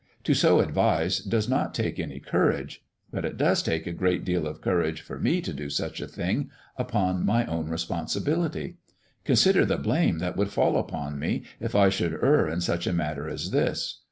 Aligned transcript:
To 0.23 0.33
so 0.33 0.61
advise 0.61 1.19
does 1.19 1.47
not 1.47 1.75
take 1.75 1.99
any 1.99 2.19
courage; 2.19 2.83
but 3.11 3.23
it 3.23 3.37
does 3.37 3.61
take 3.61 3.85
a 3.85 3.91
great 3.93 4.25
deal 4.25 4.47
of 4.47 4.59
courage 4.59 5.01
for 5.01 5.19
me 5.19 5.41
to 5.41 5.53
do 5.53 5.69
such 5.69 6.01
a 6.01 6.07
thing 6.07 6.49
upon 6.75 7.23
my 7.23 7.45
own 7.45 7.69
responsibility. 7.69 8.77
Consider 9.25 9.63
the 9.63 9.77
blame 9.77 10.17
that 10.17 10.35
would 10.35 10.49
fall 10.49 10.79
upon 10.79 11.19
me 11.19 11.43
if 11.59 11.75
I 11.75 11.89
should 11.89 12.13
err 12.13 12.49
in 12.49 12.61
such 12.61 12.87
a 12.87 12.93
matter 12.93 13.29
as 13.29 13.51
this. 13.51 13.99